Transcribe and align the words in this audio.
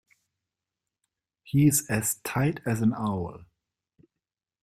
He's 1.43 1.87
as 1.87 2.15
tight 2.23 2.59
as 2.65 2.81
an 2.81 2.91
owl. 2.97 3.41